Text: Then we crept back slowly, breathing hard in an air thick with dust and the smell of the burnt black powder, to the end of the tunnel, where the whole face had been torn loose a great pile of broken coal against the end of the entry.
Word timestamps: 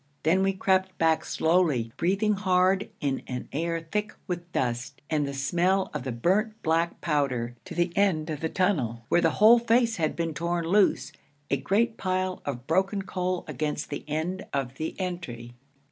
Then 0.23 0.41
we 0.41 0.53
crept 0.53 0.97
back 0.97 1.23
slowly, 1.23 1.93
breathing 1.95 2.33
hard 2.33 2.89
in 3.01 3.21
an 3.27 3.47
air 3.53 3.81
thick 3.91 4.15
with 4.25 4.51
dust 4.51 4.99
and 5.11 5.27
the 5.27 5.33
smell 5.35 5.91
of 5.93 6.01
the 6.05 6.11
burnt 6.11 6.59
black 6.63 7.01
powder, 7.01 7.55
to 7.65 7.75
the 7.75 7.95
end 7.95 8.31
of 8.31 8.39
the 8.39 8.49
tunnel, 8.49 9.05
where 9.09 9.21
the 9.21 9.29
whole 9.37 9.59
face 9.59 9.97
had 9.97 10.15
been 10.15 10.33
torn 10.33 10.65
loose 10.65 11.11
a 11.51 11.57
great 11.57 11.97
pile 11.97 12.41
of 12.45 12.65
broken 12.65 13.03
coal 13.03 13.45
against 13.47 13.91
the 13.91 14.03
end 14.07 14.43
of 14.51 14.73
the 14.77 14.99
entry. 14.99 15.53